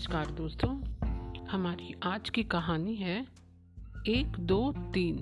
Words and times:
नमस्कार 0.00 0.30
दोस्तों, 0.30 0.84
हमारी 1.46 1.94
आज 2.02 2.30
की 2.30 2.42
कहानी 2.42 2.94
है 2.94 3.26
एक, 4.08 4.26
दो, 4.40 4.72
तीन। 4.72 5.16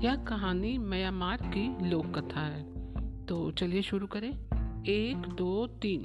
यह 0.00 0.16
कहानी 0.16 0.78
म्यांमार 0.78 1.36
की 1.36 1.88
लोक 1.88 2.18
कथा 2.18 2.40
है। 2.40 2.62
तो 3.26 3.50
चलिए 3.50 3.82
शुरू 3.82 4.06
करें। 4.06 4.30
एक, 4.84 5.16
दो, 5.16 5.66
तीन। 5.66 6.04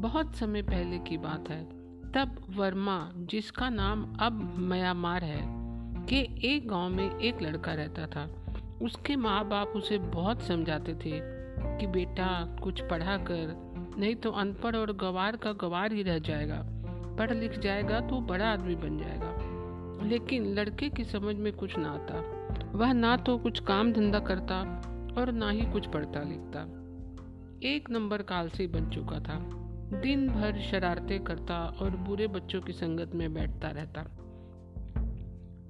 बहुत 0.00 0.34
समय 0.34 0.62
पहले 0.62 0.98
की 0.98 1.16
बात 1.18 1.50
है। 1.50 1.64
तब 2.12 2.46
वर्मा, 2.50 3.12
जिसका 3.16 3.68
नाम 3.68 4.14
अब 4.14 4.58
म्यांमार 4.58 5.24
है, 5.24 5.42
के 6.06 6.48
एक 6.54 6.68
गाँव 6.68 6.88
में 6.88 7.20
एक 7.20 7.42
लड़का 7.42 7.74
रहता 7.74 8.06
था। 8.06 8.54
उसके 8.82 9.16
माँ 9.16 9.48
बाप 9.48 9.68
उसे 9.68 9.98
बहुत 9.98 10.42
समझाते 10.42 10.94
थे 10.94 11.20
कि 11.78 11.86
बेटा, 11.86 12.56
कुछ 12.62 12.80
पढ़ा 12.80 13.16
कर, 13.16 13.68
नहीं 13.98 14.14
तो 14.14 14.30
अनपढ़ 14.30 14.76
और 14.76 14.92
गवार 14.92 15.36
का 15.36 15.52
गवार 15.52 15.92
ही 15.92 16.02
रह 16.02 16.18
जाएगा। 16.18 16.77
पढ़ 17.18 17.34
लिख 17.34 17.58
जाएगा 17.58 18.00
तो 18.00 18.20
बड़ा 18.20 18.52
आदमी 18.52 18.74
बन 18.74 18.98
जाएगा। 18.98 19.38
लेकिन 20.08 20.54
लड़के 20.54 20.88
की 20.88 21.04
समझ 21.04 21.36
में 21.36 21.52
कुछ 21.52 21.78
ना 21.78 21.90
आता। 21.90 22.38
वह 22.78 22.92
ना 22.92 23.16
तो 23.16 23.38
कुछ 23.38 23.60
काम 23.60 23.92
धंधा 23.92 24.18
करता 24.18 24.60
और 25.18 25.32
ना 25.32 25.50
ही 25.50 25.60
कुछ 25.60 25.86
पढ़ता 25.86 26.22
लिखता। 26.22 26.60
एक 27.68 27.90
नंबर 27.90 28.22
काल 28.22 28.48
से 28.48 28.66
बन 28.66 28.90
चुका 28.90 29.20
था। 29.20 29.38
दिन 30.00 30.28
भर 30.28 30.58
शरारतें 30.58 31.24
करता 31.24 31.76
और 31.80 31.90
बुरे 31.90 32.26
बच्चों 32.26 32.60
की 32.60 32.72
संगत 32.72 33.14
में 33.14 33.34
बैठता 33.34 33.68
रहता। 33.68 34.02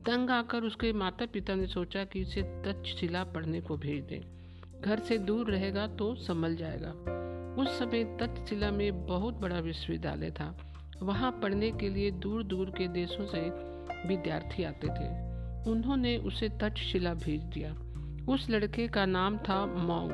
तंग 0.06 0.30
आकर 0.30 0.62
उसके 0.62 0.92
माता 0.92 1.26
पिता 1.26 1.54
ने 1.54 1.66
सोचा 1.66 2.04
कि 2.04 2.20
इसे 2.20 2.42
तक्षशिला 2.42 3.24
पढ़ने 3.24 3.60
को 3.60 3.76
भेज 3.76 4.04
दें। 4.04 4.20
घर 4.82 4.98
से 4.98 5.18
दूर 5.18 5.50
रहेगा 5.50 5.86
तो 5.86 6.14
संभल 6.14 6.56
जाएगा। 6.56 6.90
उस 7.62 7.78
समय 7.78 8.04
तक्षशिला 8.20 8.70
में 8.70 9.06
बहुत 9.06 9.34
बड़ा 9.34 9.58
विश्वविद्यालय 9.58 10.30
था। 10.30 10.67
वहाँ 11.02 11.32
पढ़ने 11.32 11.70
के 11.70 11.88
लिए 11.88 12.10
दूर 12.10 12.42
दूर 12.42 12.70
के 12.70 12.88
देशों 12.88 13.26
से 13.26 13.40
विद्यार्थी 14.08 14.62
आते 14.62 14.86
थे। 14.86 15.28
उन्होंने 15.70 16.16
उसे 16.16 16.48
तक्षशिला 16.48 17.14
भेज 17.14 17.42
दिया। 17.44 17.76
उस 18.32 18.50
लड़के 18.50 18.88
का 18.88 19.06
नाम 19.06 19.38
था 19.38 19.66
मोंग 19.66 20.10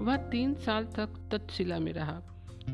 वह 0.00 0.16
तीन 0.16 0.54
साल 0.54 0.84
तक 0.84 1.08
तक्षशिला 1.32 1.78
में 1.78 1.92
रहा, 1.92 2.20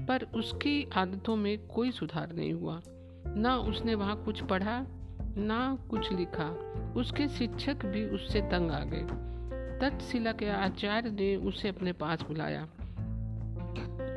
पर 0.09 0.23
उसकी 0.23 0.91
आदतों 0.97 1.37
में 1.37 1.67
कोई 1.67 1.91
सुधार 1.91 2.33
नहीं 2.33 2.53
हुआ। 2.53 2.81
ना 3.27 3.57
उसने 3.57 3.95
वहाँ 3.95 4.25
कुछ 4.25 4.43
पढ़ा, 4.43 4.87
ना 5.37 5.79
कुछ 5.91 6.13
लिखा। 6.13 6.49
उसके 6.97 7.29
शिक्षक 7.29 7.87
भी 7.87 8.05
उससे 8.05 8.41
तंग 8.41 8.71
आ 8.71 8.85
गए। 8.85 9.03
तक्षशिला 9.81 10.33
के 10.33 10.49
आचार्य 10.49 11.11
ने 11.11 11.37
उसे 11.37 11.69
अपने 11.69 11.93
पास 11.93 12.23
बुलाया 12.23 12.63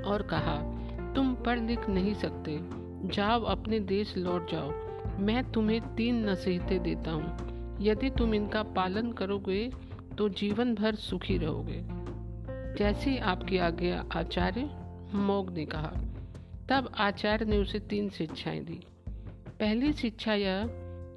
और 0.10 0.22
कहा, 0.22 0.58
तुम 1.14 1.36
पढ़ 1.36 1.60
लिख 1.60 1.90
नहीं 1.90 2.14
सकते। 2.14 2.83
जाओ, 3.06 3.42
अपने 3.42 3.80
देश 3.80 4.18
लौट 4.18 4.52
जाओ। 4.52 4.72
मैं 5.20 5.52
तुम्हें 5.52 5.96
तीन 5.96 6.30
नसीहतें 6.30 6.84
देता 6.84 7.12
हूँ। 7.12 7.54
यदि 7.82 8.10
तुम 8.10 8.34
इनका 8.34 8.64
पालन 8.64 9.12
करोगे 9.12 9.72
तो 10.18 10.30
जीवन 10.30 10.76
भर 10.76 10.96
सुखी 10.96 11.38
रहोगे। 11.38 11.84
जैसी 12.78 13.18
आपकी 13.18 13.58
आज्ञा 13.58 14.06
आचार्य 14.16 14.70
मोग 15.14 15.52
ने 15.52 15.66
कहा। 15.66 15.94
तब 16.70 16.92
आचार्य 16.98 17.46
ने 17.46 17.58
उसे 17.58 17.80
तीन 17.80 18.10
शिक्षाएँ 18.10 18.60
दी। 18.60 18.80
पहली 19.60 19.94
शिक्षा 19.94 20.34
यह 20.34 20.68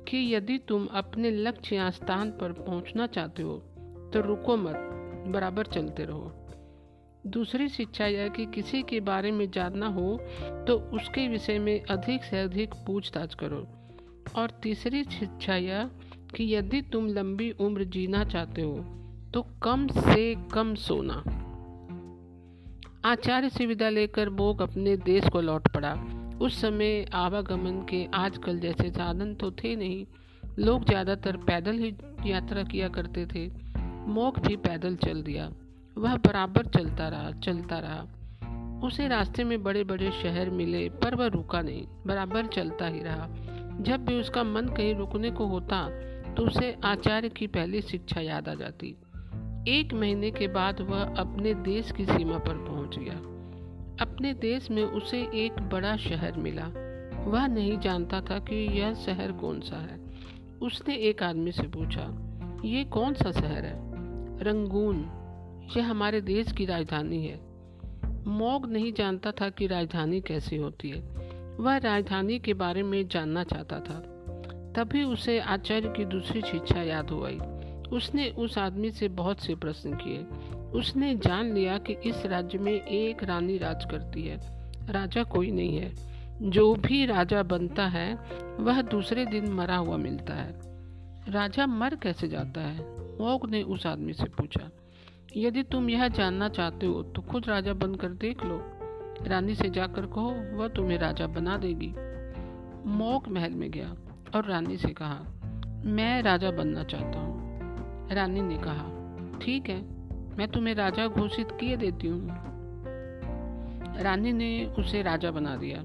कि 0.08 0.34
यदि 0.34 0.58
तुम 0.58 0.86
अपने 0.86 1.30
लक्ष्य 1.30 1.76
या 1.76 1.90
स्थान 1.90 2.30
पर 2.30 2.52
पहुँचना 2.52 3.06
चाहते 3.06 3.42
हो 3.42 3.58
तो 4.14 4.20
रुको 4.20 4.56
मत, 4.56 4.76
बराबर 5.28 5.66
चलते 5.66 6.04
रहो। 6.04 6.45
दूसरी 7.26 7.68
शिक्षा 7.68 8.06
यह 8.06 8.28
कि 8.28 8.44
किसी 8.46 8.82
के 8.82 9.00
बारे 9.00 9.30
में 9.32 9.50
जानना 9.50 9.86
हो 9.88 10.16
तो 10.66 10.76
उसके 10.94 11.26
विषय 11.28 11.58
में 11.58 11.80
अधिक 11.80 12.24
से 12.24 12.40
अधिक 12.40 12.74
पूछताछ 12.86 13.34
करो। 13.34 13.66
और 14.36 14.50
तीसरी 14.62 15.02
शिक्षा 15.04 15.56
यह 15.56 15.90
कि 16.34 16.54
यदि 16.54 16.80
तुम 16.82 17.06
लंबी 17.08 17.50
उम्र 17.60 17.84
जीना 17.86 18.24
चाहते 18.24 18.62
हो 18.62 18.76
तो 19.34 19.42
कम 19.62 19.86
से 19.88 20.34
कम 20.52 20.74
सोना। 20.74 21.22
आचार्य 23.04 23.48
से 23.48 23.66
विदा 23.66 23.88
लेकर 23.88 24.30
बोग 24.32 24.62
अपने 24.62 24.96
देश 24.96 25.28
को 25.28 25.40
लौट 25.40 25.68
पड़ा। 25.68 25.92
उस 26.42 26.60
समय 26.60 27.04
आवागमन 27.14 27.84
के 27.90 28.04
आजकल 28.14 28.58
जैसे 28.60 28.90
साधन 28.90 29.34
तो 29.34 29.50
थे 29.54 29.74
नहीं। 29.76 30.04
लोग 30.58 30.84
ज़्यादातर 30.84 31.36
पैदल 31.42 31.78
ही 31.78 31.94
यात्रा 32.26 32.62
किया 32.62 32.88
करते 32.88 33.26
थे। 33.26 33.46
मोक 34.08 34.38
भी 34.38 34.56
पैदल 34.58 34.96
चल 34.96 35.22
दिया। 35.22 35.50
वह 35.98 36.16
बराबर 36.16 36.66
चलता 36.66 37.08
रहा 37.08 37.30
चलता 37.30 37.78
रहा। 37.78 38.86
उसे 38.86 39.08
रास्ते 39.08 39.44
में 39.44 39.62
बड़े 39.62 39.84
बड़े 39.84 40.10
शहर 40.12 40.50
मिले, 40.50 40.88
पर 40.88 41.14
वह 41.14 41.26
रुका 41.26 41.60
नहीं, 41.62 41.86
बराबर 42.06 42.46
चलता 42.46 42.86
ही 42.86 43.00
रहा। 43.02 43.28
जब 43.80 44.04
भी 44.04 44.20
उसका 44.20 44.44
मन 44.44 44.66
कहीं 44.66 44.94
रुकने 44.94 45.30
को 45.30 45.46
होता 45.46 45.88
तो 46.34 46.42
उसे 46.42 46.76
आचार्य 46.84 47.28
की 47.28 47.46
पहली 47.46 47.80
शिक्षा 47.82 48.20
याद 48.20 48.48
आ 48.48 48.54
जाती। 48.54 48.96
एक 49.68 49.94
महीने 49.94 50.30
के 50.30 50.48
बाद 50.48 50.80
वह 50.80 51.14
अपने 51.16 51.54
देश 51.54 51.92
की 51.92 52.04
सीमा 52.06 52.38
पर 52.38 52.54
पहुँच 52.56 52.98
गया। 52.98 53.14
अपने 54.00 54.34
देश 54.34 54.70
में 54.70 54.84
उसे 54.84 55.20
एक 55.34 55.52
बड़ा 55.72 55.96
शहर 55.96 56.36
मिला। 56.36 56.66
वह 57.24 57.46
नहीं 57.46 57.78
जानता 57.78 58.20
था 58.20 58.38
कि 58.38 58.56
यह 58.80 58.94
शहर 58.94 59.32
कौन 59.32 59.60
सा 59.60 59.76
है। 59.76 59.98
उसने 60.62 60.94
एक 60.94 61.22
आदमी 61.22 61.52
से 61.52 61.62
पूछा, 61.62 62.06
ये 62.64 62.84
कौन 62.84 63.14
सा 63.14 63.32
शहर 63.32 63.64
है? 63.64 63.76
रंगून। 64.44 65.15
यह 65.76 65.90
हमारे 65.90 66.20
देश 66.20 66.52
की 66.52 66.64
राजधानी 66.64 67.26
है। 67.26 67.40
मोग 68.26 68.70
नहीं 68.70 68.92
जानता 68.92 69.32
था 69.32 69.48
कि 69.48 69.66
राजधानी 69.66 70.20
कैसी 70.20 70.56
होती 70.56 70.90
है। 70.90 71.00
वह 71.60 71.76
राजधानी 71.76 72.38
के 72.38 72.54
बारे 72.54 72.82
में 72.82 73.08
जानना 73.08 73.44
चाहता 73.44 73.80
था। 73.80 74.12
तभी 74.76 75.04
उसे 75.04 75.40
आचार्य 75.40 75.88
की 75.96 76.04
दूसरी 76.04 76.40
शिक्षा 76.40 76.82
याद 76.82 77.10
हो 77.10 77.24
आई। 77.24 77.38
उसने 77.92 78.30
उस 78.30 78.58
आदमी 78.58 78.90
से 78.90 79.08
बहुत 79.08 79.40
से 79.40 79.54
प्रश्न 79.54 79.94
किए। 79.94 80.18
उसने 80.56 81.14
जान 81.14 81.54
लिया 81.54 81.78
कि 81.78 81.92
इस 81.92 82.26
राज्य 82.26 82.58
में 82.58 82.72
एक 82.72 83.24
रानी 83.24 83.58
राज 83.58 83.84
करती 83.90 84.22
है। 84.22 84.38
राजा 84.92 85.22
कोई 85.22 85.50
नहीं 85.50 85.76
है। 85.76 86.16
जो 86.50 86.74
भी 86.74 87.06
राजा 87.06 87.42
बनता 87.42 87.86
है, 87.86 88.14
वह 88.60 88.82
दूसरे 88.82 89.26
दिन 89.26 89.52
मरा 89.52 89.76
हुआ 89.76 89.96
मिलता 89.96 90.34
है। 90.34 90.60
राजा 91.32 91.66
मर 91.66 91.94
कैसे 91.94 92.28
जाता 92.28 92.60
है? 92.60 92.80
मोग 93.18 93.50
ने 93.50 93.62
उस 93.62 93.86
आदमी 93.86 94.12
से 94.12 94.24
पूछा। 94.24 94.70
यदि 95.36 95.62
तुम 95.62 95.90
यह 95.90 96.08
जानना 96.08 96.48
चाहते 96.48 96.86
हो 96.86 97.02
तो 97.02 97.22
खुद 97.22 97.48
राजा 97.48 97.72
बनकर 97.72 98.08
देख 98.08 98.44
लो। 98.44 98.60
रानी 99.26 99.54
से 99.54 99.70
जाकर 99.70 100.06
कहो, 100.06 100.56
वह 100.56 100.68
तुम्हें 100.68 100.98
राजा 100.98 101.26
बना 101.26 101.56
देगी। 101.56 101.92
मोक 102.88 103.28
महल 103.28 103.50
में 103.50 103.70
गया 103.70 103.96
और 104.34 104.44
रानी 104.44 104.76
से 104.76 104.88
कहा, 104.88 105.18
मैं 105.84 106.22
राजा 106.22 106.50
बनना 106.50 106.84
चाहता 106.84 107.18
हूँ। 107.18 108.08
रानी 108.12 108.40
ने 108.40 108.58
कहा, 108.58 108.88
ठीक 109.38 109.68
है, 109.68 109.80
मैं 110.38 110.48
तुम्हें 110.48 110.74
राजा 110.74 111.06
घोषित 111.06 111.48
किए 111.50 111.76
देती 111.76 112.06
हूँ। 112.06 112.28
रानी 114.02 114.32
ने 114.32 114.64
उसे 114.78 115.02
राजा 115.02 115.30
बना 115.30 115.56
दिया। 115.56 115.84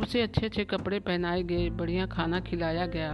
उसे 0.00 0.22
अच्छे 0.22 0.46
अच्छे 0.46 0.64
कपड़े 0.64 1.00
पहनाए 1.00 1.42
गए, 1.42 1.70
बढ़िया 1.70 2.06
खाना 2.06 2.40
खिलाया 2.40 2.86
गया। 2.86 3.12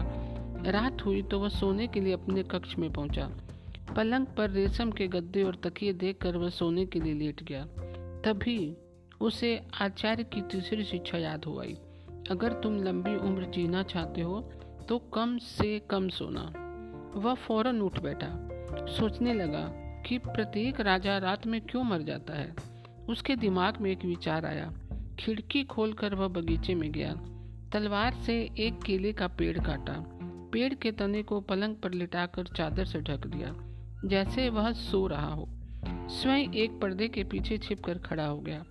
रात 0.71 1.05
हुई 1.07 1.23
तो 1.23 1.41
वह 1.41 1.49
सोने 1.49 1.87
के 1.87 2.01
लिए 2.01 2.13
अपने 2.13 2.43
कक्ष 2.43 2.79
में 2.79 2.93
पहुँचा। 2.93 3.31
पलंग 3.97 4.27
पर 4.27 4.51
रेशम 4.51 4.91
के 4.91 5.07
गद्दे 5.09 5.43
और 5.43 5.55
तकिए 5.55 5.93
देखकर 5.93 6.37
वह 6.37 6.49
सोने 6.49 6.87
के 6.87 7.01
लिए 7.01 7.15
लेट 7.15 7.43
गया। 7.43 7.65
तभी 8.25 8.77
उसे 9.21 9.67
आचार्य 9.81 10.25
की 10.25 10.43
तीसरी 10.43 10.85
शिक्षा 10.85 11.19
याद 11.19 11.45
हो 11.45 11.61
आई। 11.61 11.75
अगर 12.31 12.53
तुम 12.53 12.83
लंबी 12.85 13.17
उम्र 13.17 13.45
जीना 13.45 13.83
चाहते 13.83 14.21
हो 14.21 14.41
तो 14.89 14.99
कम 14.99 15.39
से 15.39 15.79
कम 15.79 16.09
सोना। 16.09 16.53
वह 17.17 17.35
फ़ौरन 17.35 17.81
उठ 17.81 18.01
बैठा। 18.01 18.31
सोचने 18.87 19.35
लगा 19.35 19.65
कि 20.07 20.19
प्रत्येक 20.19 20.81
राजा 20.81 21.19
रात 21.19 21.47
में 21.47 21.61
क्यों 21.61 21.85
मर 21.85 22.03
जाता 22.03 22.35
है। 22.35 22.55
उसके 23.09 23.37
दिमाग 23.37 23.81
में 23.81 23.91
एक 23.91 24.05
विचार 24.05 24.47
आया। 24.47 24.73
खिड़की 25.19 25.65
खोलकर 25.65 26.15
वह 26.15 26.29
बगीचे 26.29 26.75
में 26.75 26.93
गया। 26.93 27.15
तलवार 27.73 28.15
से 28.15 28.51
एक 28.59 28.83
केले 28.83 29.13
का 29.13 29.29
पेड़ 29.29 29.59
काटा। 29.59 30.05
पेड़ 30.53 30.75
के 30.75 30.93
तने 30.93 31.23
को 31.23 31.41
पलंग 31.41 31.77
पर 31.77 31.93
लिटाकर 31.93 32.47
चादर 32.47 32.85
से 32.85 33.01
ढक 33.01 33.27
दिया। 33.27 33.68
जैसे 34.05 34.49
वह 34.49 34.73
सो 34.73 35.07
रहा 35.07 35.35
हो। 35.35 35.49
स्वयं 35.87 36.53
एक 36.53 36.81
पर्दे 36.81 37.09
के 37.09 37.25
पीछे 37.25 37.59
छिपकर 37.59 37.99
खड़ा 37.99 38.27
हो 38.27 38.41
गया। 38.41 38.65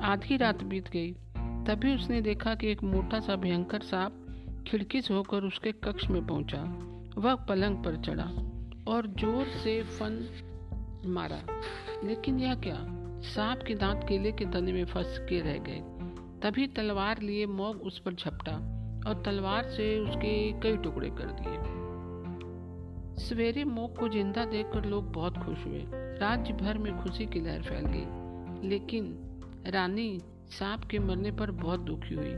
आधी 0.00 0.36
रात 0.36 0.64
बीत 0.64 0.88
गई। 0.88 1.12
तभी 1.36 1.94
उसने 1.94 2.20
देखा 2.20 2.54
कि 2.54 2.68
एक 2.68 2.82
मोटा 2.82 3.20
सा 3.20 3.36
भयंकर 3.36 3.80
सांप 3.80 4.20
खिड़की 4.68 5.02
से 5.02 5.14
होकर 5.14 5.42
उसके 5.42 5.72
कक्ष 5.72 6.08
में 6.08 6.26
पहुँचा। 6.26 6.62
वह 7.18 7.34
पलंग 7.34 7.76
पर 7.84 7.96
चढ़ा 7.96 8.30
और 8.88 9.06
ज़ोर 9.06 9.46
से 9.46 9.82
फन 9.82 10.28
मारा। 11.06 11.42
लेकिन 12.04 12.40
यह 12.40 12.54
क्या? 12.54 12.76
सांप 13.20 13.62
के 13.66 13.74
दांत 13.74 14.06
केले 14.08 14.32
के 14.32 14.44
तने 14.44 14.72
में 14.72 14.84
फंस 14.84 15.18
के 15.18 15.40
रह 15.40 15.58
गए। 15.58 15.82
तभी 16.42 16.66
तलवार 16.66 17.22
लिए 17.22 17.46
मौग 17.46 17.76
उस 17.76 17.98
पर 17.98 18.14
झपटा 18.14 18.52
और 19.06 19.22
तलवार 19.24 19.64
से 19.64 19.98
उसके 19.98 20.52
कई 20.52 20.76
टुकड़े 20.76 21.10
कर 21.10 21.26
दिए। 21.26 21.83
सवेरे 23.18 23.64
मोक 23.64 23.98
को 23.98 24.08
ज़िंदा 24.08 24.44
देखकर 24.44 24.84
लोग 24.84 25.12
बहुत 25.12 25.38
खुश 25.38 25.64
हुए। 25.66 25.84
राज्य 26.18 26.52
भर 26.52 26.78
में 26.78 27.02
खुशी 27.02 27.26
की 27.26 27.40
लहर 27.40 27.62
फैल 27.62 27.84
गई, 27.86 28.68
लेकिन 28.68 29.16
रानी 29.66 30.20
सांप 30.50 30.84
के 30.84 30.98
मरने 30.98 31.30
पर 31.32 31.50
बहुत 31.50 31.80
दुखी 31.80 32.14
हुई, 32.14 32.34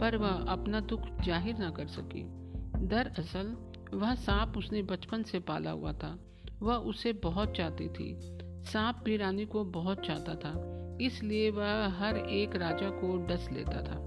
पर 0.00 0.16
वह 0.16 0.44
अपना 0.52 0.80
दुख 0.80 1.00
ज़ाहिर 1.24 1.56
न 1.58 1.70
कर 1.70 1.86
सकी। 1.86 2.22
दरअसल, 2.86 3.56
वह 3.94 4.14
सांप 4.14 4.58
उसने 4.58 4.82
बचपन 4.82 5.22
से 5.22 5.40
पाला 5.40 5.70
हुआ 5.70 5.92
था। 5.92 6.18
वह 6.62 6.74
उसे 6.74 7.12
बहुत 7.12 7.52
चाहती 7.56 7.88
थी। 7.88 8.14
सांप 8.64 9.02
भी 9.04 9.16
रानी 9.16 9.46
को 9.46 9.64
बहुत 9.64 10.06
चाहता 10.06 10.34
था, 10.34 10.52
इसलिए 11.00 11.50
वह 11.50 11.88
हर 11.88 12.16
एक 12.16 12.56
राजा 12.56 12.90
को 12.90 13.26
डस 13.26 13.48
लेता 13.52 13.82
था। 13.82 14.00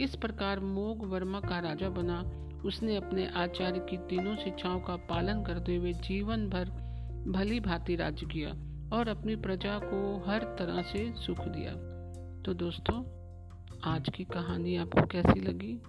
इस 0.00 0.16
प्रकार 0.16 0.60
मोग 0.60 1.06
वर्मा 1.06 1.40
का 1.40 1.58
राजा 1.58 1.88
बना 1.88 2.22
उसने 2.64 2.96
अपने 2.96 3.26
आचार्य 3.26 3.86
की 3.90 3.96
तीनों 3.96 4.36
शिक्षाओं 4.36 4.80
का 4.80 4.96
पालन 4.96 5.42
करते 5.42 5.76
हुए 5.76 5.92
जीवन 5.92 6.48
भर 6.48 6.64
भली 7.28 7.60
भांति 7.60 7.96
राज्य 7.96 8.26
किया 8.26 8.48
और 8.96 9.08
अपनी 9.08 9.36
प्रजा 9.36 9.78
को 9.78 10.24
हर 10.26 10.38
तरह 10.38 10.82
से 10.82 11.12
सुख 11.12 11.40
दिया। 11.40 11.72
तो 12.42 12.54
दोस्तों, 12.54 13.04
आज 13.84 14.08
की 14.14 14.24
कहानी 14.24 14.76
आपको 14.76 15.06
कैसी 15.06 15.40
लगी? 15.40 15.82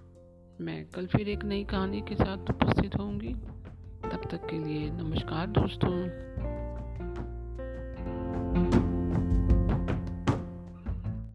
मैं 0.62 0.86
कल 0.86 1.06
फिर 1.07 1.30
एक 1.30 1.44
नई 1.44 1.63
कहानी 1.63 2.01
के 2.01 2.16
साथ 2.16 2.50
उपस्थित 2.50 2.95
होंगी। 2.95 3.33
तब 4.12 4.21
तक 4.31 4.48
के 4.50 4.63
लिए 4.63 4.89
नमस्कार 4.89 5.48
दोस्तों। 5.48 6.30